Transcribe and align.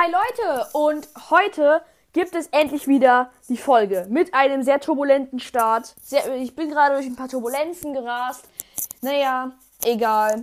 Hi 0.00 0.10
Leute 0.10 0.66
und 0.72 1.08
heute 1.28 1.82
gibt 2.14 2.34
es 2.34 2.46
endlich 2.52 2.88
wieder 2.88 3.30
die 3.50 3.58
Folge 3.58 4.06
mit 4.08 4.32
einem 4.32 4.62
sehr 4.62 4.80
turbulenten 4.80 5.40
Start. 5.40 5.94
Sehr, 6.02 6.36
ich 6.36 6.56
bin 6.56 6.70
gerade 6.70 6.94
durch 6.94 7.04
ein 7.04 7.16
paar 7.16 7.28
Turbulenzen 7.28 7.92
gerast. 7.92 8.48
Naja, 9.02 9.52
egal. 9.84 10.42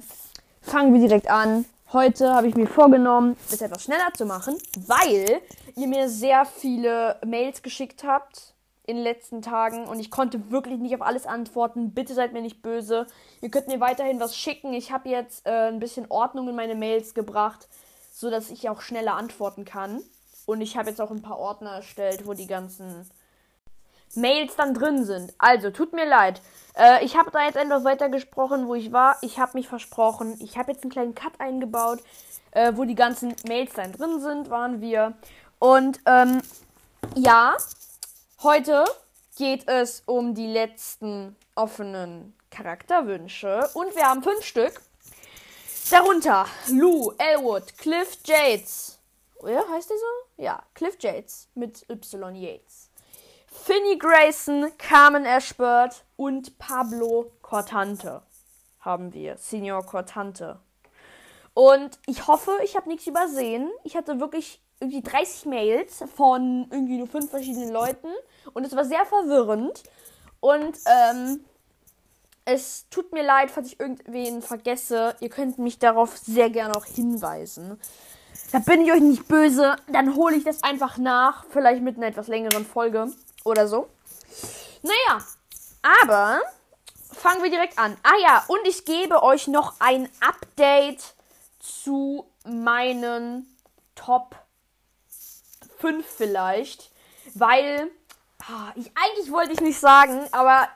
Fangen 0.61 0.93
wir 0.93 1.01
direkt 1.01 1.27
an. 1.31 1.65
Heute 1.91 2.35
habe 2.35 2.47
ich 2.47 2.53
mir 2.53 2.67
vorgenommen, 2.67 3.35
es 3.51 3.59
etwas 3.59 3.85
schneller 3.85 4.13
zu 4.13 4.27
machen, 4.27 4.59
weil 4.85 5.41
ihr 5.75 5.87
mir 5.87 6.07
sehr 6.07 6.45
viele 6.45 7.19
Mails 7.25 7.63
geschickt 7.63 8.03
habt 8.03 8.53
in 8.85 8.97
den 8.97 9.03
letzten 9.03 9.41
Tagen 9.41 9.85
und 9.87 9.99
ich 9.99 10.11
konnte 10.11 10.51
wirklich 10.51 10.77
nicht 10.77 10.93
auf 10.93 11.01
alles 11.01 11.25
antworten. 11.25 11.95
Bitte 11.95 12.13
seid 12.13 12.31
mir 12.31 12.43
nicht 12.43 12.61
böse. 12.61 13.07
Ihr 13.41 13.49
könnt 13.49 13.69
mir 13.69 13.79
weiterhin 13.79 14.19
was 14.19 14.37
schicken. 14.37 14.73
Ich 14.73 14.91
habe 14.91 15.09
jetzt 15.09 15.47
äh, 15.47 15.69
ein 15.69 15.79
bisschen 15.79 16.05
Ordnung 16.09 16.47
in 16.47 16.55
meine 16.55 16.75
Mails 16.75 17.15
gebracht, 17.15 17.67
so 18.17 18.29
dass 18.29 18.49
ich 18.49 18.69
auch 18.69 18.81
schneller 18.81 19.15
antworten 19.15 19.65
kann. 19.65 20.01
Und 20.45 20.61
ich 20.61 20.77
habe 20.77 20.89
jetzt 20.89 21.01
auch 21.01 21.11
ein 21.11 21.21
paar 21.21 21.39
Ordner 21.39 21.71
erstellt, 21.71 22.25
wo 22.25 22.33
die 22.33 22.47
ganzen 22.47 23.09
Mails 24.15 24.55
dann 24.55 24.73
drin 24.73 25.03
sind. 25.03 25.33
Also, 25.37 25.69
tut 25.71 25.93
mir 25.93 26.07
leid. 26.07 26.41
Äh, 26.75 27.03
ich 27.03 27.17
habe 27.17 27.31
da 27.31 27.43
jetzt 27.45 27.57
etwas 27.57 27.83
weitergesprochen, 27.83 28.67
wo 28.67 28.75
ich 28.75 28.93
war. 28.93 29.17
Ich 29.21 29.39
habe 29.39 29.57
mich 29.57 29.67
versprochen. 29.67 30.37
Ich 30.39 30.57
habe 30.57 30.71
jetzt 30.71 30.83
einen 30.83 30.91
kleinen 30.91 31.15
Cut 31.15 31.39
eingebaut, 31.39 31.99
äh, 32.51 32.71
wo 32.75 32.85
die 32.85 32.95
ganzen 32.95 33.35
Mails 33.47 33.73
dann 33.73 33.91
drin 33.91 34.21
sind, 34.21 34.49
waren 34.49 34.79
wir. 34.79 35.13
Und 35.59 35.99
ähm, 36.05 36.41
ja, 37.15 37.57
Heute 38.43 38.85
geht 39.35 39.67
es 39.67 40.03
um 40.05 40.35
die 40.35 40.45
letzten 40.45 41.35
offenen 41.55 42.35
Charakterwünsche 42.51 43.67
und 43.73 43.95
wir 43.95 44.03
haben 44.03 44.21
fünf 44.21 44.45
Stück. 44.45 44.79
Darunter 45.89 46.45
Lou, 46.69 47.13
Elwood, 47.17 47.77
Cliff 47.77 48.17
Yates. 48.25 48.99
Ja, 49.45 49.63
heißt 49.69 49.89
der 49.89 49.97
so? 49.97 50.43
Ja, 50.43 50.63
Cliff 50.73 50.97
Yates 50.99 51.47
mit 51.55 51.89
Y 51.89 52.35
Yates. 52.35 52.89
Finny 53.47 53.97
Grayson, 53.97 54.71
Carmen 54.77 55.25
Ashbird 55.25 56.03
und 56.17 56.57
Pablo 56.57 57.31
Cortante 57.41 58.21
haben 58.81 59.13
wir. 59.13 59.37
Senior 59.37 59.85
Cortante. 59.85 60.59
Und 61.53 61.99
ich 62.05 62.27
hoffe, 62.27 62.51
ich 62.63 62.75
habe 62.75 62.89
nichts 62.89 63.07
übersehen. 63.07 63.69
Ich 63.83 63.95
hatte 63.95 64.19
wirklich 64.19 64.61
irgendwie 64.81 65.01
30 65.01 65.45
Mails 65.45 66.03
von 66.15 66.67
irgendwie 66.69 66.97
nur 66.97 67.07
fünf 67.07 67.29
verschiedenen 67.29 67.71
Leuten 67.71 68.09
und 68.53 68.65
es 68.65 68.75
war 68.75 68.83
sehr 68.83 69.05
verwirrend 69.05 69.83
und 70.39 70.77
ähm, 70.85 71.45
es 72.47 72.85
tut 72.89 73.11
mir 73.11 73.23
leid, 73.23 73.51
falls 73.51 73.67
ich 73.67 73.79
irgendwen 73.79 74.41
vergesse. 74.41 75.15
Ihr 75.19 75.29
könnt 75.29 75.59
mich 75.59 75.79
darauf 75.79 76.17
sehr 76.17 76.49
gerne 76.49 76.77
auch 76.77 76.85
hinweisen. 76.85 77.77
Da 78.53 78.59
bin 78.59 78.85
ich 78.85 78.91
euch 78.93 79.01
nicht 79.01 79.27
böse. 79.27 79.75
Dann 79.91 80.15
hole 80.15 80.37
ich 80.37 80.45
das 80.45 80.63
einfach 80.63 80.97
nach. 80.97 81.43
Vielleicht 81.49 81.81
mit 81.81 81.97
einer 81.97 82.07
etwas 82.07 82.29
längeren 82.29 82.65
Folge 82.65 83.11
oder 83.43 83.67
so. 83.67 83.89
Naja, 84.81 85.25
aber 86.05 86.39
fangen 87.11 87.43
wir 87.43 87.49
direkt 87.49 87.77
an. 87.77 87.97
Ah 88.03 88.17
ja, 88.21 88.45
und 88.47 88.65
ich 88.65 88.85
gebe 88.85 89.23
euch 89.23 89.49
noch 89.49 89.73
ein 89.79 90.07
Update 90.21 91.03
zu 91.59 92.25
meinen 92.45 93.45
Top 93.95 94.37
5 95.79 96.05
vielleicht, 96.05 96.91
weil 97.33 97.91
ah, 98.47 98.71
ich 98.75 98.89
eigentlich 98.95 99.31
wollte 99.31 99.51
ich 99.51 99.59
nicht 99.59 99.79
sagen, 99.79 100.27
aber 100.31 100.69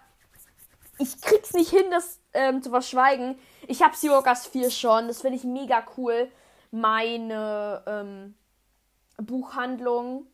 ich 1.01 1.19
krieg's 1.21 1.53
nicht 1.53 1.69
hin, 1.69 1.89
das 1.89 2.19
ähm, 2.33 2.61
zu 2.61 2.69
verschweigen. 2.69 3.37
Ich 3.67 3.81
habe 3.81 3.95
Seawalkers 3.95 4.47
4 4.47 4.69
schon, 4.69 5.07
das 5.07 5.21
finde 5.21 5.37
ich 5.37 5.43
mega 5.43 5.83
cool. 5.97 6.31
Meine 6.71 7.83
ähm, 7.87 8.35
Buchhandlung, 9.17 10.27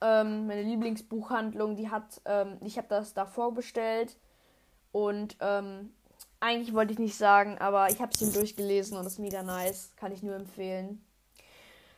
ähm, 0.00 0.46
meine 0.46 0.62
Lieblingsbuchhandlung, 0.62 1.76
die 1.76 1.90
hat, 1.90 2.20
ähm, 2.26 2.58
ich 2.64 2.76
habe 2.76 2.88
das 2.88 3.14
davor 3.14 3.52
bestellt 3.54 4.16
und 4.92 5.36
ähm, 5.40 5.92
eigentlich 6.38 6.74
wollte 6.74 6.92
ich 6.92 6.98
nicht 6.98 7.16
sagen, 7.16 7.58
aber 7.58 7.90
ich 7.90 8.00
habe 8.00 8.12
es 8.14 8.22
ihm 8.22 8.32
durchgelesen 8.32 8.96
und 8.96 9.06
es 9.06 9.14
ist 9.14 9.18
mega 9.18 9.42
nice, 9.42 9.92
kann 9.96 10.12
ich 10.12 10.22
nur 10.22 10.36
empfehlen. 10.36 11.04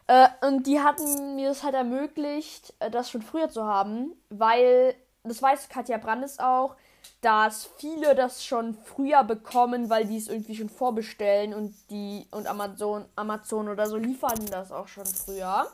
Äh, 0.08 0.28
und 0.46 0.66
die 0.66 0.80
hatten 0.80 1.36
mir 1.36 1.48
das 1.48 1.62
halt 1.62 1.74
ermöglicht, 1.74 2.74
äh, 2.80 2.90
das 2.90 3.10
schon 3.10 3.22
früher 3.22 3.48
zu 3.48 3.64
haben, 3.64 4.12
weil, 4.30 4.94
das 5.22 5.40
weiß 5.40 5.68
Katja 5.68 5.98
Brandes 5.98 6.38
auch, 6.38 6.76
dass 7.20 7.68
viele 7.76 8.14
das 8.14 8.44
schon 8.44 8.74
früher 8.74 9.24
bekommen, 9.24 9.90
weil 9.90 10.06
die 10.06 10.16
es 10.16 10.28
irgendwie 10.28 10.56
schon 10.56 10.68
vorbestellen 10.68 11.54
und 11.54 11.74
die 11.90 12.26
und 12.30 12.46
Amazon, 12.46 13.04
Amazon 13.16 13.68
oder 13.68 13.86
so 13.86 13.96
liefern 13.96 14.44
das 14.50 14.72
auch 14.72 14.88
schon 14.88 15.06
früher. 15.06 15.66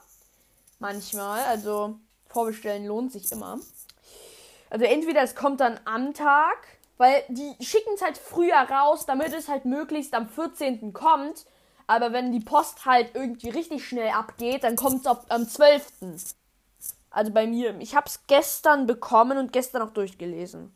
Manchmal. 0.78 1.42
Also 1.44 1.96
vorbestellen 2.28 2.86
lohnt 2.86 3.12
sich 3.12 3.32
immer. 3.32 3.58
Also 4.70 4.84
entweder 4.84 5.22
es 5.22 5.34
kommt 5.34 5.60
dann 5.60 5.80
am 5.84 6.12
Tag, 6.12 6.66
weil 6.98 7.24
die 7.28 7.54
schicken 7.64 7.94
es 7.94 8.02
halt 8.02 8.18
früher 8.18 8.68
raus, 8.70 9.06
damit 9.06 9.32
es 9.32 9.48
halt 9.48 9.64
möglichst 9.64 10.14
am 10.14 10.28
14. 10.28 10.92
kommt 10.92 11.46
aber 11.88 12.12
wenn 12.12 12.30
die 12.30 12.40
Post 12.40 12.84
halt 12.84 13.14
irgendwie 13.14 13.48
richtig 13.48 13.88
schnell 13.88 14.10
abgeht, 14.10 14.62
dann 14.62 14.76
kommt 14.76 15.06
es 15.06 15.30
am 15.30 15.48
12. 15.48 15.86
Also 17.10 17.32
bei 17.32 17.46
mir. 17.46 17.74
Ich 17.80 17.96
habe 17.96 18.06
es 18.06 18.26
gestern 18.26 18.86
bekommen 18.86 19.38
und 19.38 19.52
gestern 19.54 19.80
auch 19.80 19.90
durchgelesen. 19.90 20.72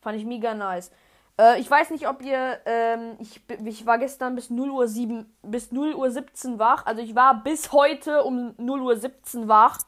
Fand 0.00 0.18
ich 0.18 0.24
mega 0.24 0.54
nice. 0.54 0.90
Äh, 1.38 1.60
ich 1.60 1.70
weiß 1.70 1.90
nicht, 1.90 2.08
ob 2.08 2.22
ihr. 2.22 2.60
Ähm, 2.66 3.16
ich, 3.18 3.40
ich 3.64 3.86
war 3.86 3.98
gestern 3.98 4.34
bis 4.34 4.50
0 4.50 4.70
Uhr 4.70 4.88
7, 4.88 5.32
bis 5.42 5.72
0 5.72 5.94
Uhr 5.94 6.10
17 6.10 6.58
wach. 6.58 6.86
Also 6.86 7.02
ich 7.02 7.14
war 7.14 7.42
bis 7.42 7.72
heute 7.72 8.24
um 8.24 8.54
0 8.58 8.80
Uhr 8.80 8.96
17 8.96 9.48
wach. 9.48 9.78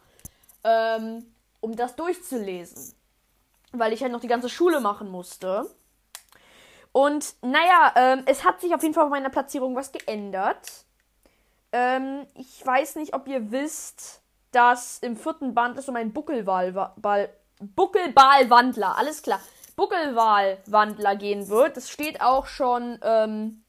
Ähm, 0.65 1.27
um 1.61 1.77
das 1.77 1.97
durchzulesen. 1.97 2.95
Weil 3.73 3.93
ich 3.93 4.03
halt 4.03 4.13
noch 4.13 4.21
die 4.21 4.29
ganze 4.29 4.49
Schule 4.49 4.81
machen 4.81 5.11
musste. 5.11 5.67
Und 6.93 7.35
naja, 7.41 7.93
ähm, 7.97 8.23
es 8.27 8.45
hat 8.45 8.61
sich 8.61 8.75
auf 8.75 8.83
jeden 8.83 8.95
Fall 8.95 9.05
bei 9.05 9.11
meiner 9.11 9.31
Platzierung 9.31 9.75
was 9.75 9.93
geändert. 9.93 10.85
Ähm, 11.73 12.27
ich 12.35 12.65
weiß 12.65 12.97
nicht, 12.97 13.15
ob 13.15 13.27
ihr 13.29 13.51
wisst, 13.51 14.21
dass 14.51 14.99
im 14.99 15.17
vierten 15.17 15.55
Band 15.55 15.79
es 15.79 15.89
um 15.89 15.97
einen 15.97 16.13
Buckelwahl, 16.13 16.93
Buckelbalwandler, 17.61 18.99
alles 18.99 19.23
klar, 19.23 19.41
Buckelwahlwandler 19.77 21.17
gehen 21.17 21.49
wird. 21.49 21.77
Das 21.77 21.91
steht 21.91 22.21
auch 22.21 22.47
schon 22.47 22.99
ähm, 23.03 23.65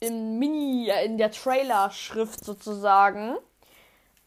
im 0.00 0.38
Mini, 0.38 0.88
äh, 0.88 1.04
in 1.04 1.18
der 1.18 1.30
Trailer-Schrift 1.30 2.44
sozusagen. 2.44 3.36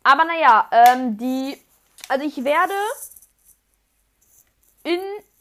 Aber 0.04 0.26
naja, 0.26 0.70
ähm, 0.72 1.18
die, 1.18 1.58
also 2.08 2.26
ich 2.26 2.44
werde 2.44 2.74
in 4.84 5.00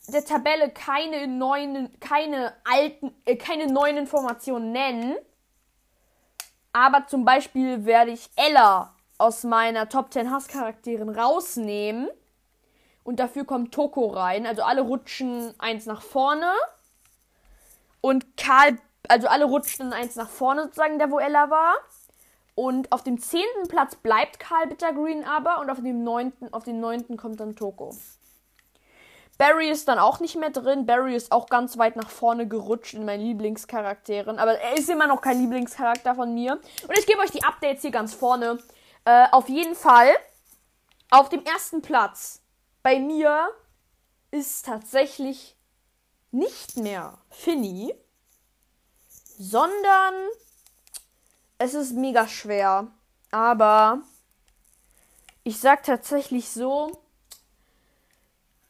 der 0.08 0.24
Tabelle 0.24 0.70
keine 0.70 1.26
neuen, 1.26 1.98
keine 2.00 2.52
alten, 2.64 3.14
äh, 3.24 3.36
keine 3.36 3.66
neuen 3.66 3.96
Informationen 3.96 4.72
nennen. 4.72 5.16
Aber 6.72 7.06
zum 7.06 7.24
Beispiel 7.24 7.84
werde 7.84 8.10
ich 8.10 8.28
Ella 8.36 8.94
aus 9.18 9.44
meiner 9.44 9.88
Top 9.88 10.12
10 10.12 10.30
Hasscharakteren 10.30 11.08
rausnehmen. 11.08 12.08
Und 13.06 13.20
dafür 13.20 13.44
kommt 13.44 13.72
Toko 13.72 14.08
rein. 14.08 14.46
Also 14.46 14.64
alle 14.64 14.80
rutschen 14.80 15.54
eins 15.58 15.86
nach 15.86 16.02
vorne. 16.02 16.50
Und 18.00 18.36
Karl, 18.36 18.78
also 19.06 19.28
alle 19.28 19.44
rutschen 19.44 19.92
eins 19.92 20.16
nach 20.16 20.28
vorne 20.28 20.64
sozusagen, 20.64 20.98
der 20.98 21.12
wo 21.12 21.20
Ella 21.20 21.48
war. 21.48 21.74
Und 22.56 22.90
auf 22.90 23.04
dem 23.04 23.20
zehnten 23.20 23.68
Platz 23.68 23.94
bleibt 23.94 24.40
Karl 24.40 24.66
Bittergreen 24.66 25.22
aber. 25.22 25.60
Und 25.60 25.70
auf 25.70 25.80
dem 25.80 26.02
neunten, 26.02 26.52
auf 26.52 26.64
den 26.64 26.80
neunten 26.80 27.16
kommt 27.16 27.38
dann 27.38 27.54
Toko. 27.54 27.94
Barry 29.38 29.70
ist 29.70 29.86
dann 29.86 30.00
auch 30.00 30.18
nicht 30.18 30.34
mehr 30.34 30.50
drin. 30.50 30.84
Barry 30.84 31.14
ist 31.14 31.30
auch 31.30 31.46
ganz 31.48 31.78
weit 31.78 31.94
nach 31.94 32.10
vorne 32.10 32.48
gerutscht 32.48 32.94
in 32.94 33.04
meinen 33.04 33.24
Lieblingscharakteren. 33.24 34.40
Aber 34.40 34.58
er 34.58 34.76
ist 34.76 34.90
immer 34.90 35.06
noch 35.06 35.20
kein 35.20 35.38
Lieblingscharakter 35.38 36.16
von 36.16 36.34
mir. 36.34 36.54
Und 36.88 36.98
ich 36.98 37.06
gebe 37.06 37.20
euch 37.20 37.30
die 37.30 37.44
Updates 37.44 37.82
hier 37.82 37.92
ganz 37.92 38.14
vorne. 38.14 38.58
Äh, 39.04 39.28
auf 39.30 39.48
jeden 39.48 39.76
Fall 39.76 40.08
auf 41.12 41.28
dem 41.28 41.44
ersten 41.44 41.82
Platz 41.82 42.42
bei 42.86 43.00
mir 43.00 43.50
ist 44.30 44.64
tatsächlich 44.64 45.56
nicht 46.30 46.76
mehr 46.76 47.18
Finny, 47.30 47.92
sondern 49.38 50.14
es 51.58 51.74
ist 51.74 51.94
mega 51.94 52.28
schwer. 52.28 52.86
Aber 53.32 54.02
ich 55.42 55.58
sag 55.58 55.82
tatsächlich 55.82 56.48
so, 56.48 57.02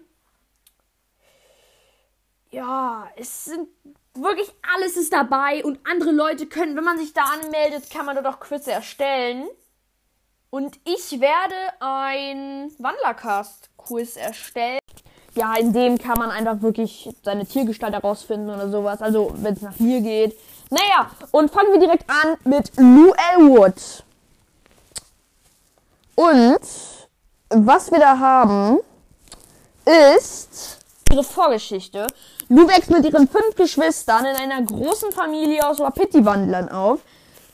ja, 2.51 3.09
es 3.15 3.45
sind 3.45 3.67
wirklich 4.13 4.47
alles 4.75 4.95
ist 4.95 5.11
dabei 5.11 5.65
und 5.65 5.79
andere 5.91 6.11
Leute 6.11 6.45
können, 6.45 6.75
wenn 6.75 6.83
man 6.83 6.99
sich 6.99 7.13
da 7.13 7.23
anmeldet, 7.23 7.89
kann 7.89 8.05
man 8.05 8.15
dort 8.15 8.27
auch 8.27 8.39
Quizze 8.39 8.73
erstellen. 8.73 9.47
Und 10.51 10.77
ich 10.83 11.19
werde 11.19 11.55
ein 11.79 12.71
Wandlercast-Quiz 12.77 14.17
erstellen. 14.17 14.79
Ja, 15.33 15.55
in 15.55 15.73
dem 15.73 15.97
kann 15.97 16.19
man 16.19 16.29
einfach 16.29 16.61
wirklich 16.61 17.09
seine 17.23 17.47
Tiergestalt 17.47 17.93
herausfinden 17.93 18.51
oder 18.51 18.69
sowas. 18.69 19.01
Also, 19.01 19.33
wenn 19.37 19.55
es 19.55 19.63
nach 19.63 19.79
mir 19.79 20.01
geht. 20.01 20.37
Naja, 20.69 21.09
und 21.31 21.49
fangen 21.49 21.71
wir 21.71 21.79
direkt 21.79 22.07
an 22.07 22.37
mit 22.43 22.71
Lou 22.77 23.13
Elwood. 23.33 24.03
Und 26.13 26.59
was 27.49 27.91
wir 27.91 27.99
da 27.99 28.19
haben, 28.19 28.79
ist 29.85 30.79
ihre 31.11 31.23
Vorgeschichte. 31.23 32.07
Lou 32.49 32.67
wächst 32.67 32.89
mit 32.89 33.05
ihren 33.05 33.27
fünf 33.27 33.55
Geschwistern 33.55 34.25
in 34.25 34.35
einer 34.35 34.61
großen 34.65 35.11
Familie 35.11 35.67
aus 35.67 35.79
Wapiti-Wandlern 35.79 36.69
auf, 36.69 36.99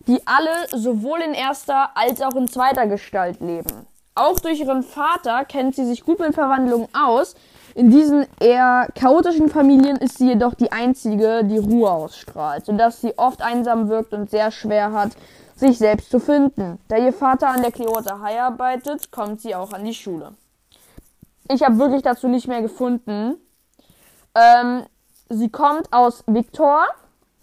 die 0.07 0.21
alle 0.25 0.67
sowohl 0.71 1.21
in 1.21 1.33
erster 1.33 1.95
als 1.95 2.21
auch 2.21 2.35
in 2.35 2.47
zweiter 2.47 2.87
Gestalt 2.87 3.39
leben. 3.39 3.87
Auch 4.15 4.39
durch 4.39 4.59
ihren 4.59 4.83
Vater 4.83 5.45
kennt 5.45 5.75
sie 5.75 5.85
sich 5.85 6.03
gut 6.03 6.19
mit 6.19 6.35
Verwandlungen 6.35 6.87
aus. 6.93 7.35
In 7.73 7.89
diesen 7.89 8.27
eher 8.39 8.87
chaotischen 8.93 9.49
Familien 9.49 9.97
ist 9.97 10.19
sie 10.19 10.27
jedoch 10.27 10.53
die 10.53 10.71
einzige, 10.71 11.43
die 11.43 11.57
Ruhe 11.57 11.89
ausstrahlt, 11.89 12.65
sodass 12.65 13.01
sie 13.01 13.17
oft 13.17 13.41
einsam 13.41 13.89
wirkt 13.89 14.13
und 14.13 14.29
sehr 14.29 14.51
schwer 14.51 14.91
hat, 14.91 15.13
sich 15.55 15.77
selbst 15.77 16.09
zu 16.09 16.19
finden. 16.19 16.79
Da 16.87 16.97
ihr 16.97 17.13
Vater 17.13 17.49
an 17.49 17.61
der 17.61 17.73
High 18.21 18.39
arbeitet, 18.39 19.11
kommt 19.11 19.41
sie 19.41 19.55
auch 19.55 19.73
an 19.73 19.85
die 19.85 19.93
Schule. 19.93 20.33
Ich 21.49 21.61
habe 21.63 21.77
wirklich 21.77 22.01
dazu 22.01 22.27
nicht 22.27 22.47
mehr 22.47 22.61
gefunden. 22.61 23.35
Ähm, 24.35 24.85
sie 25.29 25.49
kommt 25.49 25.91
aus 25.91 26.23
Victor. 26.27 26.85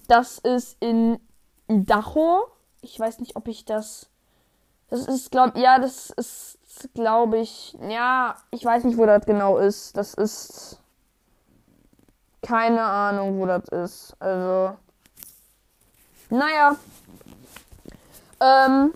Das 0.08 0.38
ist 0.38 0.76
in 0.80 1.20
Idaho. 1.68 2.46
Ich 2.80 2.98
weiß 2.98 3.20
nicht, 3.20 3.36
ob 3.36 3.46
ich 3.48 3.64
das. 3.64 4.08
Das 4.88 5.06
ist, 5.06 5.30
glaube 5.30 5.60
ja, 5.60 5.78
das 5.78 6.10
ist, 6.10 6.58
glaube 6.94 7.38
ich. 7.38 7.76
Ja, 7.88 8.36
ich 8.50 8.64
weiß 8.64 8.84
nicht, 8.84 8.98
wo 8.98 9.06
das 9.06 9.24
genau 9.26 9.58
ist. 9.58 9.96
Das 9.96 10.14
ist. 10.14 10.80
Keine 12.42 12.82
Ahnung, 12.82 13.38
wo 13.38 13.46
das 13.46 13.68
ist. 13.68 14.16
Also. 14.18 14.76
Naja. 16.30 16.76
Ähm. 18.40 18.92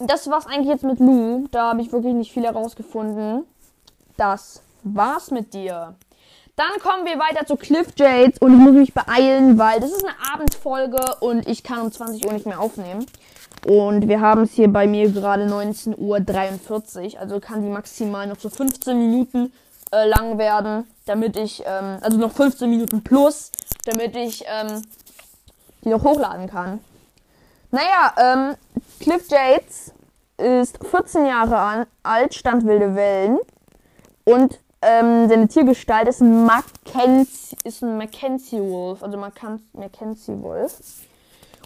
Das 0.00 0.28
war's 0.28 0.46
eigentlich 0.46 0.68
jetzt 0.68 0.82
mit 0.82 0.98
Lou. 0.98 1.46
Da 1.52 1.70
habe 1.70 1.80
ich 1.80 1.92
wirklich 1.92 2.14
nicht 2.14 2.32
viel 2.32 2.42
herausgefunden. 2.42 3.44
Das 4.16 4.60
war's 4.82 5.30
mit 5.30 5.54
dir. 5.54 5.94
Dann 6.56 6.70
kommen 6.80 7.04
wir 7.04 7.18
weiter 7.18 7.46
zu 7.46 7.56
Cliff 7.56 7.88
Jades 7.96 8.38
und 8.38 8.52
ich 8.52 8.58
muss 8.58 8.72
mich 8.74 8.94
beeilen, 8.94 9.58
weil 9.58 9.80
das 9.80 9.90
ist 9.90 10.04
eine 10.04 10.14
Abendfolge 10.32 11.00
und 11.20 11.48
ich 11.48 11.64
kann 11.64 11.80
um 11.80 11.90
20 11.90 12.26
Uhr 12.26 12.32
nicht 12.32 12.46
mehr 12.46 12.60
aufnehmen. 12.60 13.06
Und 13.66 14.08
wir 14.08 14.20
haben 14.20 14.42
es 14.42 14.52
hier 14.52 14.68
bei 14.68 14.86
mir 14.86 15.10
gerade 15.10 15.46
19.43 15.46 17.14
Uhr, 17.14 17.20
also 17.20 17.40
kann 17.40 17.62
die 17.62 17.70
maximal 17.70 18.26
noch 18.26 18.38
so 18.38 18.50
15 18.50 18.96
Minuten 18.96 19.52
äh, 19.90 20.06
lang 20.06 20.38
werden, 20.38 20.86
damit 21.06 21.36
ich, 21.36 21.62
ähm, 21.66 21.98
also 22.02 22.18
noch 22.18 22.32
15 22.32 22.68
Minuten 22.68 23.02
plus, 23.02 23.50
damit 23.86 24.14
ich 24.14 24.44
ähm, 24.46 24.82
die 25.82 25.88
noch 25.88 26.04
hochladen 26.04 26.48
kann. 26.48 26.78
Naja, 27.74 28.14
ähm, 28.18 28.56
Cliff 29.00 29.28
Jades 29.28 29.92
ist 30.36 30.78
14 30.86 31.26
Jahre 31.26 31.88
alt, 32.04 32.32
stand 32.32 32.64
wilde 32.68 32.94
Wellen 32.94 33.40
und 34.22 34.60
ähm, 34.80 35.28
seine 35.28 35.48
Tiergestalt 35.48 36.06
ist 36.06 36.20
ein 36.20 36.44
Mackenzie, 36.46 37.56
ist 37.64 37.82
ein 37.82 37.98
Mackenzie 37.98 38.60
Wolf, 38.60 39.02
also 39.02 39.18
Mackenzie 39.18 40.40
Wolf. 40.40 40.78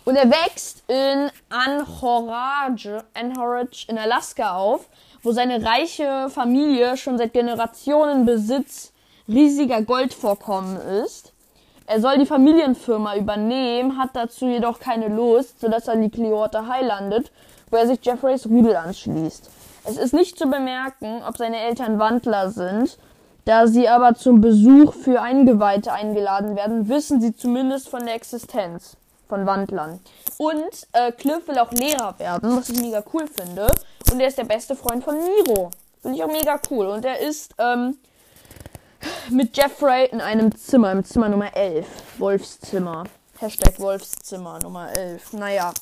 Und 0.06 0.16
er 0.16 0.31
wächst 0.31 0.82
in 0.88 1.31
Anchorage, 1.50 3.04
Anchorage 3.12 3.84
in 3.88 3.99
Alaska 3.99 4.56
auf, 4.56 4.88
wo 5.23 5.32
seine 5.32 5.62
reiche 5.62 6.30
Familie 6.30 6.97
schon 6.97 7.18
seit 7.18 7.35
Generationen 7.35 8.25
Besitz 8.25 8.94
riesiger 9.28 9.82
Goldvorkommen 9.82 10.80
ist. 11.04 11.35
Er 11.88 12.00
soll 12.00 12.18
die 12.18 12.26
Familienfirma 12.26 13.16
übernehmen, 13.16 13.99
hat 13.99 14.11
dazu 14.12 14.47
jedoch 14.47 14.78
keine 14.78 15.09
Lust, 15.09 15.61
sodass 15.61 15.88
er 15.88 15.97
die 15.97 16.11
Clearwater 16.11 16.68
High 16.68 16.87
landet, 16.87 17.33
wo 17.71 17.76
er 17.76 17.87
sich 17.87 17.99
Jeffreys 18.02 18.47
Rudel 18.47 18.76
anschließt. 18.76 19.50
Es 19.85 19.97
ist 19.97 20.12
nicht 20.12 20.38
zu 20.38 20.49
bemerken, 20.49 21.23
ob 21.26 21.37
seine 21.37 21.59
Eltern 21.59 21.99
Wandler 21.99 22.50
sind 22.50 22.99
da 23.49 23.66
sie 23.66 23.88
aber 23.88 24.14
zum 24.14 24.42
Besuch 24.42 24.92
für 24.92 25.23
Eingeweihte 25.23 25.90
eingeladen 25.90 26.54
werden, 26.54 26.87
wissen 26.90 27.18
sie 27.18 27.35
zumindest 27.35 27.88
von 27.88 28.04
der 28.04 28.14
Existenz 28.14 28.99
von 29.26 29.47
Wandlern. 29.47 30.00
Und 30.37 30.87
äh, 30.92 31.12
Cliff 31.12 31.49
will 31.49 31.57
auch 31.57 31.73
Lehrer 31.73 32.14
werden, 32.18 32.54
was 32.54 32.68
ich 32.68 32.78
mega 32.78 33.02
cool 33.14 33.26
finde. 33.26 33.68
Und 34.12 34.21
er 34.21 34.28
ist 34.28 34.37
der 34.37 34.45
beste 34.45 34.76
Freund 34.76 35.02
von 35.02 35.16
Miro. 35.16 35.71
Finde 36.02 36.18
ich 36.18 36.25
auch 36.25 36.30
mega 36.30 36.61
cool. 36.71 36.88
Und 36.88 37.07
er 37.07 37.21
ist 37.21 37.54
ähm, 37.57 37.97
mit 39.30 39.56
Jeffrey 39.56 40.06
in 40.06 40.20
einem 40.20 40.54
Zimmer, 40.56 40.92
im 40.92 41.04
Zimmer 41.04 41.28
Nummer 41.28 41.54
11. 41.56 41.87
Wolfszimmer. 42.18 43.04
Hashtag 43.38 43.78
Wolfszimmer 43.78 44.58
Nummer 44.61 44.90
11. 44.97 45.35
Naja. 45.35 45.73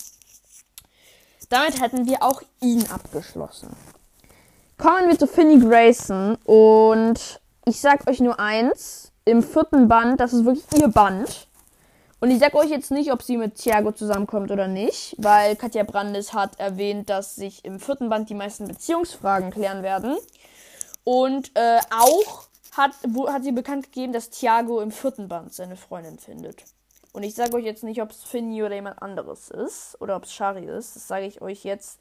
Damit 1.48 1.80
hätten 1.80 2.06
wir 2.06 2.22
auch 2.22 2.42
ihn 2.60 2.84
abgeschlossen. 2.90 3.74
Kommen 4.78 5.08
wir 5.08 5.18
zu 5.18 5.26
Finny 5.26 5.58
Grayson 5.58 6.36
und 6.44 7.40
ich 7.64 7.80
sag 7.80 8.08
euch 8.08 8.20
nur 8.20 8.38
eins. 8.38 9.12
Im 9.24 9.42
vierten 9.42 9.88
Band, 9.88 10.20
das 10.20 10.32
ist 10.32 10.44
wirklich 10.44 10.64
ihr 10.80 10.88
Band. 10.88 11.48
Und 12.20 12.30
ich 12.30 12.38
sag 12.38 12.54
euch 12.54 12.70
jetzt 12.70 12.90
nicht, 12.90 13.12
ob 13.12 13.22
sie 13.22 13.36
mit 13.36 13.56
Thiago 13.56 13.92
zusammenkommt 13.92 14.50
oder 14.50 14.68
nicht, 14.68 15.14
weil 15.18 15.56
Katja 15.56 15.82
Brandes 15.82 16.32
hat 16.32 16.58
erwähnt, 16.58 17.10
dass 17.10 17.36
sich 17.36 17.64
im 17.64 17.80
vierten 17.80 18.08
Band 18.08 18.30
die 18.30 18.34
meisten 18.34 18.66
Beziehungsfragen 18.68 19.50
klären 19.50 19.82
werden. 19.82 20.16
Und 21.04 21.50
äh, 21.54 21.78
auch 21.90 22.48
hat, 22.76 22.92
wo, 23.06 23.28
hat 23.32 23.44
sie 23.44 23.52
bekannt 23.52 23.86
gegeben, 23.86 24.12
dass 24.12 24.30
Thiago 24.30 24.80
im 24.80 24.90
vierten 24.90 25.28
Band 25.28 25.52
seine 25.54 25.76
Freundin 25.76 26.18
findet. 26.18 26.64
Und 27.12 27.22
ich 27.22 27.34
sage 27.34 27.54
euch 27.54 27.64
jetzt 27.64 27.82
nicht, 27.82 28.02
ob 28.02 28.10
es 28.10 28.24
Finny 28.24 28.62
oder 28.62 28.74
jemand 28.74 29.00
anderes 29.00 29.50
ist 29.50 29.96
oder 30.00 30.16
ob 30.16 30.24
es 30.24 30.34
Shari 30.34 30.66
ist. 30.66 30.96
Das 30.96 31.08
sage 31.08 31.26
ich 31.26 31.40
euch 31.40 31.64
jetzt 31.64 31.98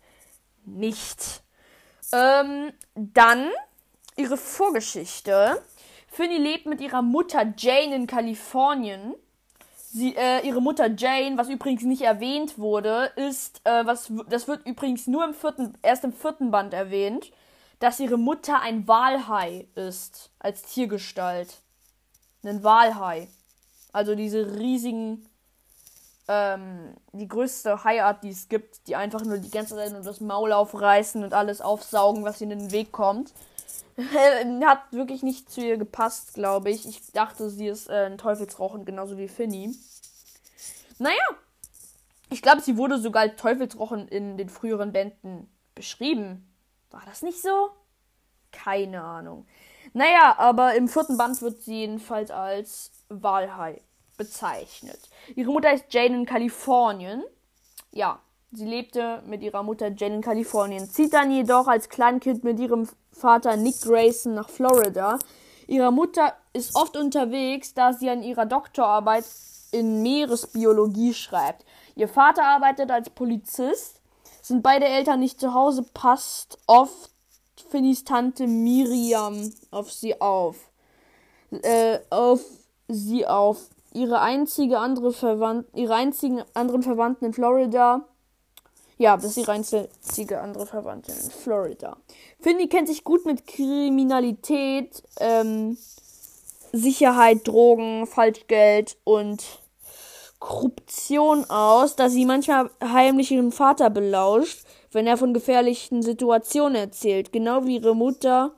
nicht. 0.65 1.41
Ähm, 2.11 2.73
dann 2.95 3.49
ihre 4.17 4.37
Vorgeschichte. 4.37 5.61
Finny 6.07 6.37
lebt 6.37 6.65
mit 6.65 6.81
ihrer 6.81 7.01
Mutter 7.01 7.53
Jane 7.57 7.95
in 7.95 8.07
Kalifornien. 8.07 9.15
Sie, 9.91 10.15
äh, 10.17 10.45
ihre 10.45 10.61
Mutter 10.61 10.89
Jane, 10.93 11.37
was 11.37 11.47
übrigens 11.47 11.83
nicht 11.83 12.01
erwähnt 12.01 12.57
wurde, 12.57 13.11
ist, 13.15 13.61
äh, 13.63 13.85
was, 13.85 14.11
das 14.29 14.49
wird 14.49 14.65
übrigens 14.65 15.07
nur 15.07 15.23
im 15.23 15.33
vierten, 15.33 15.77
erst 15.81 16.03
im 16.03 16.11
vierten 16.11 16.51
Band 16.51 16.73
erwähnt, 16.73 17.31
dass 17.79 17.99
ihre 17.99 18.17
Mutter 18.17 18.61
ein 18.61 18.87
Walhai 18.87 19.67
ist, 19.75 20.31
als 20.39 20.63
Tiergestalt. 20.63 21.61
Ein 22.43 22.63
Walhai. 22.63 23.27
Also 23.91 24.15
diese 24.15 24.55
riesigen, 24.57 25.27
ähm, 26.27 26.95
die 27.13 27.27
größte 27.27 27.83
Haiart, 27.83 28.23
die 28.23 28.29
es 28.29 28.49
gibt, 28.49 28.87
die 28.87 28.95
einfach 28.95 29.23
nur 29.23 29.37
die 29.37 29.51
ganze 29.51 29.75
Zeit 29.75 29.91
nur 29.91 30.01
das 30.01 30.21
Maul 30.21 30.51
aufreißen 30.51 31.23
und 31.23 31.33
alles 31.33 31.61
aufsaugen, 31.61 32.23
was 32.23 32.41
ihnen 32.41 32.51
in 32.51 32.59
den 32.59 32.71
Weg 32.71 32.91
kommt. 32.91 33.33
Hat 34.65 34.91
wirklich 34.91 35.23
nicht 35.23 35.49
zu 35.49 35.61
ihr 35.61 35.77
gepasst, 35.77 36.33
glaube 36.33 36.69
ich. 36.69 36.87
Ich 36.87 37.11
dachte, 37.13 37.49
sie 37.49 37.67
ist 37.67 37.89
äh, 37.89 38.05
ein 38.05 38.17
Teufelsrochen, 38.17 38.85
genauso 38.85 39.17
wie 39.17 39.27
Finny. 39.27 39.73
Naja, 40.97 41.15
ich 42.29 42.41
glaube, 42.41 42.61
sie 42.61 42.77
wurde 42.77 42.99
sogar 42.99 43.23
als 43.23 43.35
Teufelsrochen 43.37 44.07
in 44.07 44.37
den 44.37 44.49
früheren 44.49 44.91
Bänden 44.91 45.49
beschrieben. 45.73 46.51
War 46.95 47.03
das 47.05 47.23
nicht 47.23 47.41
so? 47.41 47.71
Keine 48.53 49.03
Ahnung. 49.03 49.45
Naja, 49.91 50.35
aber 50.37 50.75
im 50.75 50.87
vierten 50.87 51.17
Band 51.17 51.41
wird 51.41 51.61
sie 51.61 51.79
jedenfalls 51.79 52.31
als 52.31 52.91
Walhai 53.09 53.81
bezeichnet. 54.17 55.09
Ihre 55.35 55.51
Mutter 55.51 55.73
ist 55.73 55.93
Jane 55.93 56.15
in 56.15 56.25
Kalifornien. 56.25 57.21
Ja, 57.91 58.19
sie 58.53 58.65
lebte 58.65 59.21
mit 59.27 59.43
ihrer 59.43 59.61
Mutter 59.61 59.91
Jane 59.93 60.15
in 60.15 60.21
Kalifornien, 60.21 60.89
zieht 60.89 61.13
dann 61.13 61.31
jedoch 61.31 61.67
als 61.67 61.89
Kleinkind 61.89 62.45
mit 62.45 62.61
ihrem 62.61 62.87
Vater 63.11 63.57
Nick 63.57 63.81
Grayson 63.81 64.33
nach 64.33 64.47
Florida. 64.47 65.19
Ihre 65.67 65.91
Mutter 65.91 66.33
ist 66.53 66.75
oft 66.75 66.95
unterwegs, 66.95 67.73
da 67.73 67.91
sie 67.91 68.09
an 68.09 68.23
ihrer 68.23 68.45
Doktorarbeit 68.45 69.25
in 69.73 70.01
Meeresbiologie 70.01 71.13
schreibt. 71.13 71.65
Ihr 71.95 72.07
Vater 72.07 72.45
arbeitet 72.45 72.89
als 72.89 73.09
Polizist. 73.09 73.99
Sind 74.45 74.61
beide 74.61 74.85
Eltern 74.85 75.21
nicht 75.21 75.39
zu 75.39 75.55
Hause, 75.55 75.81
passt 75.81 76.59
oft 76.67 77.09
Finnys 77.71 78.03
Tante 78.03 78.45
Miriam 78.45 79.51
auf 79.71 79.91
sie 79.91 80.21
auf. 80.21 80.69
Äh, 81.63 81.97
auf 82.11 82.41
sie 82.87 83.25
auf. 83.25 83.69
Ihre 83.91 84.21
einzige 84.21 84.77
andere 84.77 85.13
Verwandten, 85.13 85.75
ihre 85.75 85.95
einzigen 85.95 86.43
anderen 86.53 86.83
Verwandten 86.83 87.25
in 87.25 87.33
Florida 87.33 88.05
ja, 88.99 89.17
das 89.17 89.25
ist 89.25 89.37
ihre 89.37 89.51
einzige 89.53 90.39
andere 90.39 90.67
Verwandtin 90.67 91.15
in 91.15 91.31
Florida. 91.31 91.97
Finny 92.39 92.67
kennt 92.67 92.87
sich 92.87 93.03
gut 93.03 93.25
mit 93.25 93.47
Kriminalität, 93.47 95.01
ähm, 95.19 95.75
Sicherheit, 96.71 97.47
Drogen, 97.47 98.05
Falschgeld 98.05 98.95
und 99.03 99.43
Korruption 100.45 101.43
aus, 101.49 101.95
da 101.95 102.07
sie 102.07 102.23
manchmal 102.23 102.69
heimlich 102.83 103.31
ihren 103.31 103.51
Vater 103.51 103.89
belauscht, 103.89 104.63
wenn 104.91 105.07
er 105.07 105.17
von 105.17 105.33
gefährlichen 105.33 106.03
Situationen 106.03 106.75
erzählt. 106.75 107.33
Genau 107.33 107.65
wie 107.65 107.77
ihre 107.77 107.95
Mutter 107.95 108.51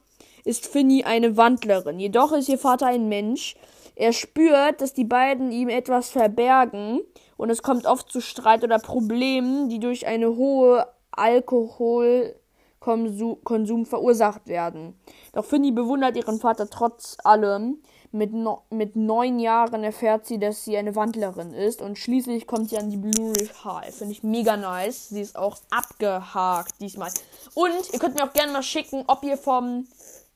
ist 0.43 0.67
Finny 0.67 1.05
eine 1.05 1.37
Wandlerin. 1.37 1.97
Jedoch 1.97 2.33
ist 2.33 2.49
ihr 2.49 2.59
Vater 2.59 2.87
ein 2.87 3.07
Mensch. 3.07 3.55
Er 3.95 4.11
spürt, 4.11 4.81
dass 4.81 4.93
die 4.93 5.05
beiden 5.05 5.49
ihm 5.51 5.69
etwas 5.69 6.09
verbergen 6.09 6.99
und 7.37 7.49
es 7.49 7.63
kommt 7.63 7.85
oft 7.85 8.11
zu 8.11 8.19
Streit 8.19 8.65
oder 8.65 8.79
Problemen, 8.79 9.69
die 9.69 9.79
durch 9.79 10.07
eine 10.07 10.35
hohe 10.35 10.85
Alkoholkonsum 11.11 13.85
verursacht 13.85 14.47
werden. 14.47 14.99
Doch 15.31 15.45
Finny 15.45 15.71
bewundert 15.71 16.17
ihren 16.17 16.39
Vater 16.39 16.69
trotz 16.69 17.15
allem. 17.23 17.81
Mit, 18.17 18.33
no 18.33 18.63
mit 18.71 18.95
neun 18.95 19.39
Jahren 19.39 19.83
erfährt 19.83 20.25
sie, 20.25 20.39
dass 20.39 20.65
sie 20.65 20.75
eine 20.75 20.95
Wandlerin 20.95 21.53
ist 21.53 21.81
und 21.81 21.99
schließlich 21.99 22.47
kommt 22.47 22.69
sie 22.69 22.77
an 22.77 22.89
die 22.89 22.97
Blue 22.97 23.33
High. 23.63 23.95
Finde 23.95 24.11
ich 24.11 24.23
mega 24.23 24.57
nice. 24.57 25.09
Sie 25.09 25.21
ist 25.21 25.37
auch 25.37 25.57
abgehakt 25.69 26.73
diesmal. 26.81 27.11
Und 27.53 27.93
ihr 27.93 27.99
könnt 27.99 28.15
mir 28.15 28.23
auch 28.23 28.33
gerne 28.33 28.51
mal 28.51 28.63
schicken, 28.63 29.03
ob 29.07 29.23
ihr 29.23 29.37
vom 29.37 29.87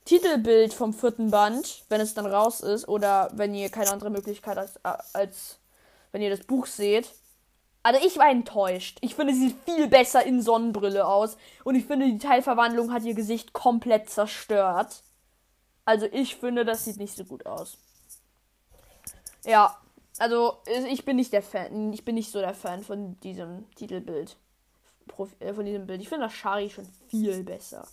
Titelbild 0.04 0.74
vom 0.74 0.92
vierten 0.92 1.30
Band, 1.30 1.84
wenn 1.88 2.00
es 2.00 2.14
dann 2.14 2.26
raus 2.26 2.60
ist, 2.60 2.88
oder 2.88 3.30
wenn 3.34 3.54
ihr 3.54 3.68
keine 3.68 3.92
andere 3.92 4.10
Möglichkeit 4.10 4.58
als, 4.58 4.72
als 5.12 5.58
wenn 6.12 6.22
ihr 6.22 6.30
das 6.30 6.44
Buch 6.44 6.66
seht. 6.66 7.10
Also 7.84 8.00
ich 8.04 8.16
war 8.16 8.30
enttäuscht. 8.30 8.98
Ich 9.00 9.16
finde, 9.16 9.34
sie 9.34 9.48
sieht 9.48 9.56
viel 9.64 9.88
besser 9.88 10.24
in 10.24 10.40
Sonnenbrille 10.40 11.06
aus. 11.06 11.36
Und 11.64 11.74
ich 11.74 11.84
finde, 11.84 12.06
die 12.06 12.18
Teilverwandlung 12.18 12.92
hat 12.92 13.02
ihr 13.02 13.14
Gesicht 13.14 13.52
komplett 13.52 14.08
zerstört. 14.08 15.02
Also 15.84 16.06
ich 16.12 16.36
finde, 16.36 16.64
das 16.64 16.84
sieht 16.84 16.98
nicht 16.98 17.16
so 17.16 17.24
gut 17.24 17.46
aus. 17.46 17.76
Ja, 19.44 19.76
also 20.18 20.58
ich 20.88 21.04
bin 21.04 21.16
nicht 21.16 21.32
der 21.32 21.42
Fan. 21.42 21.92
Ich 21.92 22.04
bin 22.04 22.14
nicht 22.14 22.30
so 22.30 22.40
der 22.40 22.54
Fan 22.54 22.82
von 22.82 23.18
diesem 23.20 23.68
Titelbild. 23.74 24.36
Äh, 25.40 25.52
von 25.52 25.64
diesem 25.64 25.86
Bild. 25.86 26.00
Ich 26.00 26.08
finde 26.08 26.26
das 26.26 26.34
Shari 26.34 26.70
schon 26.70 26.86
viel 27.08 27.42
besser. 27.42 27.86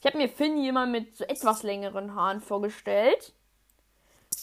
Ich 0.00 0.06
habe 0.06 0.18
mir 0.18 0.28
Finn 0.28 0.56
jemand 0.58 0.92
mit 0.92 1.16
so 1.16 1.24
etwas 1.24 1.62
längeren 1.62 2.14
Haaren 2.14 2.40
vorgestellt. 2.40 3.32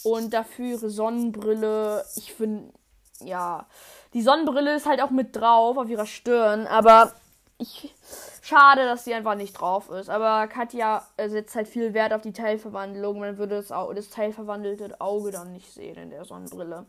Und 0.02 0.32
dafür 0.32 0.66
ihre 0.66 0.90
Sonnenbrille. 0.90 2.04
Ich 2.16 2.32
finde, 2.32 2.72
ja, 3.20 3.66
die 4.14 4.22
Sonnenbrille 4.22 4.74
ist 4.74 4.86
halt 4.86 5.02
auch 5.02 5.10
mit 5.10 5.36
drauf 5.36 5.76
auf 5.76 5.88
ihrer 5.88 6.06
Stirn, 6.06 6.66
aber 6.66 7.12
ich 7.60 7.94
schade, 8.42 8.84
dass 8.84 9.04
sie 9.04 9.14
einfach 9.14 9.34
nicht 9.34 9.52
drauf 9.52 9.90
ist. 9.90 10.10
Aber 10.10 10.46
Katja 10.48 11.06
setzt 11.16 11.54
halt 11.54 11.68
viel 11.68 11.94
Wert 11.94 12.12
auf 12.12 12.22
die 12.22 12.32
Teilverwandlung. 12.32 13.20
Man 13.20 13.38
würde 13.38 13.56
das, 13.56 13.68
das 13.68 14.10
teilverwandelte 14.10 15.00
Auge 15.00 15.30
dann 15.30 15.52
nicht 15.52 15.72
sehen 15.72 15.96
in 15.96 16.10
der 16.10 16.24
Sonnenbrille. 16.24 16.86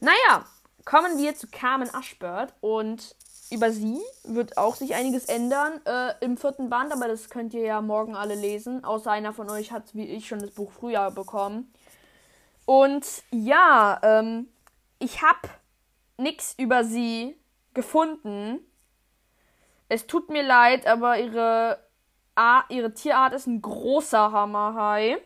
Naja, 0.00 0.44
kommen 0.84 1.18
wir 1.18 1.34
zu 1.34 1.48
Carmen 1.48 1.90
Ashbird 1.92 2.54
und 2.60 3.16
über 3.50 3.70
sie 3.70 4.00
wird 4.24 4.58
auch 4.58 4.74
sich 4.74 4.94
einiges 4.94 5.26
ändern 5.26 5.80
äh, 5.84 6.12
im 6.20 6.36
vierten 6.36 6.68
Band, 6.68 6.92
aber 6.92 7.06
das 7.06 7.30
könnt 7.30 7.54
ihr 7.54 7.62
ja 7.62 7.80
morgen 7.80 8.16
alle 8.16 8.34
lesen. 8.34 8.84
Außer 8.84 9.10
einer 9.10 9.32
von 9.32 9.48
euch 9.50 9.72
hat 9.72 9.94
wie 9.94 10.06
ich 10.06 10.26
schon 10.26 10.40
das 10.40 10.50
Buch 10.50 10.72
früher 10.72 11.10
bekommen. 11.10 11.72
Und 12.64 13.06
ja, 13.30 14.00
ähm, 14.02 14.48
ich 14.98 15.22
habe 15.22 15.48
nichts 16.16 16.54
über 16.58 16.84
sie 16.84 17.36
gefunden. 17.74 18.58
Es 19.88 20.06
tut 20.06 20.30
mir 20.30 20.42
leid, 20.42 20.86
aber 20.86 21.18
ihre, 21.18 21.78
A 22.34 22.64
ihre 22.68 22.92
Tierart 22.92 23.32
ist 23.32 23.46
ein 23.46 23.62
großer 23.62 24.32
Hammerhai. 24.32 25.18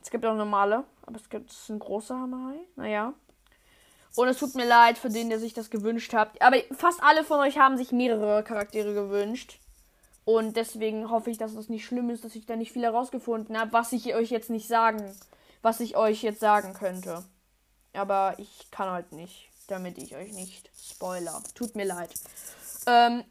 Es 0.00 0.10
gibt 0.10 0.24
auch 0.24 0.34
normale, 0.34 0.84
aber 1.02 1.16
es 1.16 1.28
gibt 1.28 1.52
ein 1.68 1.78
großer 1.78 2.18
Hammerhai. 2.18 2.58
Naja. 2.76 3.14
Und 4.16 4.28
es 4.28 4.38
tut 4.38 4.54
mir 4.54 4.66
leid 4.66 4.96
für 4.96 5.08
den, 5.08 5.28
der 5.28 5.40
sich 5.40 5.54
das 5.54 5.70
gewünscht 5.70 6.14
hat. 6.14 6.40
Aber 6.40 6.56
fast 6.72 7.02
alle 7.02 7.24
von 7.24 7.40
euch 7.40 7.58
haben 7.58 7.76
sich 7.76 7.90
mehrere 7.90 8.44
Charaktere 8.44 8.94
gewünscht. 8.94 9.58
Und 10.24 10.56
deswegen 10.56 11.10
hoffe 11.10 11.30
ich, 11.30 11.38
dass 11.38 11.54
es 11.54 11.68
nicht 11.68 11.84
schlimm 11.84 12.10
ist, 12.10 12.24
dass 12.24 12.34
ich 12.34 12.46
da 12.46 12.56
nicht 12.56 12.72
viel 12.72 12.84
herausgefunden 12.84 13.58
habe, 13.58 13.72
was 13.72 13.92
ich 13.92 14.14
euch 14.14 14.30
jetzt 14.30 14.50
nicht 14.50 14.68
sagen, 14.68 15.12
was 15.60 15.80
ich 15.80 15.96
euch 15.96 16.22
jetzt 16.22 16.40
sagen 16.40 16.72
könnte. 16.72 17.24
Aber 17.92 18.34
ich 18.38 18.70
kann 18.70 18.88
halt 18.88 19.12
nicht, 19.12 19.50
damit 19.66 19.98
ich 19.98 20.16
euch 20.16 20.32
nicht 20.32 20.70
spoiler. 20.76 21.42
Tut 21.54 21.74
mir 21.74 21.84
leid. 21.84 22.14
Ähm, 22.86 23.24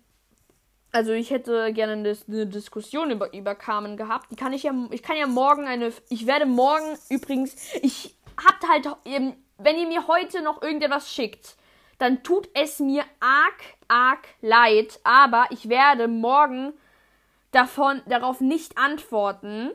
also 0.92 1.12
ich 1.12 1.32
hätte 1.32 1.74
gerne 1.74 1.94
eine, 1.94 2.46
Diskussion 2.46 3.10
über, 3.10 3.34
über 3.34 3.56
Carmen 3.56 3.98
gehabt. 3.98 4.32
Die 4.32 4.36
kann 4.36 4.54
ich 4.54 4.64
ja, 4.64 4.74
ich 4.92 5.02
kann 5.02 5.18
ja 5.18 5.26
morgen 5.26 5.66
eine, 5.66 5.92
ich 6.10 6.28
werde 6.28 6.46
morgen 6.46 6.98
übrigens, 7.10 7.56
ich 7.82 8.16
habt 8.38 8.68
halt 8.70 8.88
eben, 9.06 9.36
wenn 9.58 9.78
ihr 9.78 9.88
mir 9.88 10.08
heute 10.08 10.42
noch 10.44 10.62
irgendetwas 10.62 11.12
schickt, 11.12 11.56
dann 11.98 12.22
tut 12.24 12.48
es 12.54 12.80
mir 12.80 13.04
arg, 13.20 13.60
arg 13.88 14.28
leid, 14.42 15.00
aber 15.04 15.46
ich 15.50 15.70
werde 15.70 16.08
morgen 16.08 16.74
davon, 17.52 18.02
darauf 18.08 18.40
nicht 18.40 18.78
antworten, 18.78 19.72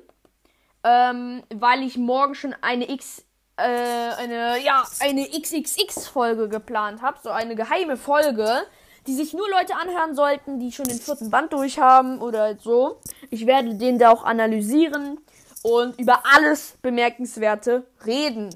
ähm, 0.84 1.42
weil 1.52 1.82
ich 1.82 1.96
morgen 1.96 2.34
schon 2.34 2.54
eine 2.60 2.90
X 2.90 3.24
äh, 3.56 3.62
eine, 3.62 4.60
ja, 4.62 4.84
eine 5.00 5.28
XXX-Folge 5.28 6.48
geplant 6.48 7.02
habe, 7.02 7.18
so 7.20 7.30
eine 7.30 7.56
geheime 7.56 7.96
Folge, 7.96 8.62
die 9.08 9.14
sich 9.14 9.32
nur 9.32 9.48
Leute 9.48 9.74
anhören 9.74 10.14
sollten, 10.14 10.60
die 10.60 10.70
schon 10.70 10.84
den 10.84 11.00
vierten 11.00 11.30
Band 11.30 11.54
durch 11.54 11.78
haben 11.78 12.20
oder 12.20 12.58
so. 12.58 13.00
Ich 13.30 13.46
werde 13.46 13.74
den 13.74 13.98
da 13.98 14.10
auch 14.10 14.22
analysieren 14.22 15.18
und 15.62 15.98
über 15.98 16.22
alles 16.36 16.76
Bemerkenswerte 16.82 17.86
reden. 18.04 18.50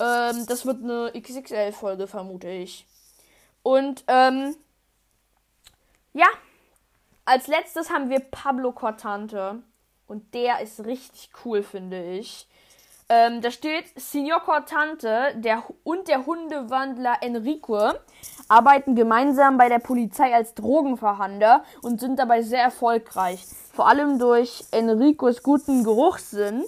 Ähm, 0.00 0.46
das 0.46 0.64
wird 0.64 0.82
eine 0.82 1.12
XXL-Folge, 1.12 2.06
vermute 2.06 2.48
ich. 2.48 2.86
Und, 3.62 4.04
ähm, 4.08 4.56
ja, 6.14 6.28
als 7.26 7.46
letztes 7.46 7.90
haben 7.90 8.08
wir 8.08 8.20
Pablo 8.20 8.72
Cortante. 8.72 9.62
Und 10.06 10.32
der 10.32 10.60
ist 10.60 10.86
richtig 10.86 11.30
cool, 11.44 11.62
finde 11.62 12.12
ich. 12.14 12.48
Ähm, 13.10 13.40
da 13.40 13.50
steht, 13.50 13.84
Signor 13.98 14.40
Cortante 14.40 15.32
der, 15.36 15.62
und 15.82 16.08
der 16.08 16.26
Hundewandler 16.26 17.16
Enrico 17.22 17.92
arbeiten 18.48 18.94
gemeinsam 18.94 19.56
bei 19.56 19.70
der 19.70 19.78
Polizei 19.78 20.34
als 20.34 20.54
Drogenverhandler 20.54 21.64
und 21.80 22.00
sind 22.00 22.18
dabei 22.18 22.42
sehr 22.42 22.62
erfolgreich. 22.62 23.46
Vor 23.72 23.88
allem 23.88 24.18
durch 24.18 24.64
Enricos 24.72 25.42
guten 25.42 25.84
Geruchssinn 25.84 26.64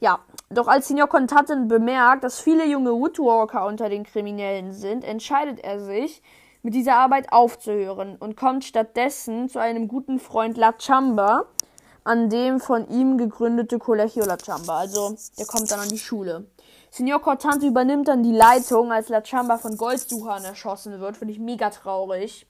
Ja, 0.00 0.18
doch 0.48 0.66
als 0.66 0.88
Senior 0.88 1.08
Contatten 1.08 1.68
bemerkt, 1.68 2.24
dass 2.24 2.40
viele 2.40 2.66
junge 2.66 2.92
Woodwalker 2.92 3.66
unter 3.66 3.90
den 3.90 4.04
Kriminellen 4.04 4.72
sind, 4.72 5.04
entscheidet 5.04 5.60
er 5.60 5.78
sich, 5.78 6.22
mit 6.62 6.74
dieser 6.74 6.96
Arbeit 6.96 7.32
aufzuhören 7.32 8.16
und 8.16 8.36
kommt 8.36 8.64
stattdessen 8.64 9.48
zu 9.48 9.58
einem 9.58 9.88
guten 9.88 10.18
Freund 10.18 10.56
La 10.56 10.72
Chamba, 10.78 11.46
an 12.04 12.30
dem 12.30 12.60
von 12.60 12.88
ihm 12.88 13.18
gegründete 13.18 13.78
Colegio 13.78 14.24
La 14.24 14.36
Chamba. 14.36 14.78
Also, 14.78 15.16
der 15.38 15.46
kommt 15.46 15.70
dann 15.70 15.80
an 15.80 15.88
die 15.88 15.98
Schule. 15.98 16.46
Signor 16.90 17.22
Cortante 17.22 17.66
übernimmt 17.66 18.08
dann 18.08 18.22
die 18.22 18.32
Leitung, 18.32 18.92
als 18.92 19.08
La 19.08 19.22
Chamba 19.22 19.58
von 19.58 19.76
Goldsuchern 19.76 20.44
erschossen 20.44 21.00
wird. 21.00 21.16
Finde 21.16 21.32
ich 21.32 21.40
mega 21.40 21.70
traurig. 21.70 22.46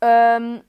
Ähm, 0.00 0.62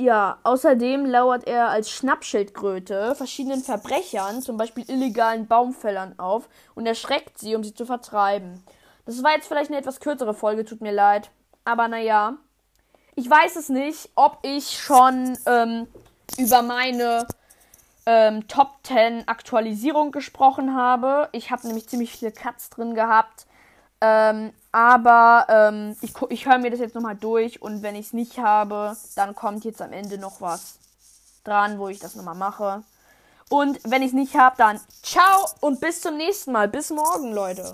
ja, 0.00 0.38
außerdem 0.42 1.06
lauert 1.06 1.46
er 1.46 1.68
als 1.68 1.90
Schnappschildkröte 1.90 3.14
verschiedenen 3.14 3.62
Verbrechern, 3.62 4.42
zum 4.42 4.56
Beispiel 4.56 4.84
illegalen 4.88 5.46
Baumfällern, 5.46 6.18
auf 6.18 6.48
und 6.74 6.86
erschreckt 6.86 7.38
sie, 7.38 7.54
um 7.54 7.62
sie 7.62 7.74
zu 7.74 7.86
vertreiben. 7.86 8.64
Das 9.04 9.22
war 9.22 9.32
jetzt 9.32 9.46
vielleicht 9.46 9.70
eine 9.70 9.78
etwas 9.78 10.00
kürzere 10.00 10.34
Folge, 10.34 10.64
tut 10.64 10.80
mir 10.80 10.92
leid. 10.92 11.30
Aber 11.64 11.86
naja, 11.86 12.36
ich 13.14 13.28
weiß 13.28 13.56
es 13.56 13.68
nicht, 13.68 14.10
ob 14.14 14.38
ich 14.42 14.78
schon 14.78 15.38
ähm, 15.46 15.86
über 16.38 16.62
meine 16.62 17.26
ähm, 18.06 18.48
Top 18.48 18.78
10 18.84 19.28
Aktualisierung 19.28 20.12
gesprochen 20.12 20.74
habe. 20.74 21.28
Ich 21.32 21.50
habe 21.50 21.66
nämlich 21.66 21.88
ziemlich 21.88 22.12
viele 22.12 22.32
Cuts 22.32 22.70
drin 22.70 22.94
gehabt. 22.94 23.46
Ähm, 24.00 24.52
aber 24.72 25.46
ähm, 25.48 25.96
ich, 26.00 26.12
ich 26.30 26.46
höre 26.46 26.58
mir 26.58 26.70
das 26.70 26.80
jetzt 26.80 26.94
nochmal 26.94 27.14
durch 27.14 27.62
und 27.62 27.82
wenn 27.82 27.94
ich 27.94 28.06
es 28.06 28.12
nicht 28.12 28.38
habe, 28.38 28.96
dann 29.14 29.34
kommt 29.34 29.64
jetzt 29.64 29.80
am 29.80 29.92
Ende 29.92 30.18
noch 30.18 30.40
was 30.40 30.78
dran, 31.44 31.78
wo 31.78 31.88
ich 31.88 32.00
das 32.00 32.16
nochmal 32.16 32.34
mache. 32.34 32.82
Und 33.48 33.78
wenn 33.84 34.02
ich 34.02 34.08
es 34.08 34.14
nicht 34.14 34.34
habe, 34.34 34.56
dann 34.56 34.80
ciao 35.02 35.46
und 35.60 35.80
bis 35.80 36.00
zum 36.00 36.16
nächsten 36.16 36.52
Mal. 36.52 36.68
Bis 36.68 36.90
morgen, 36.90 37.32
Leute. 37.32 37.72